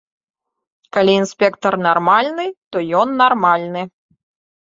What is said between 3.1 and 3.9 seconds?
нармальны.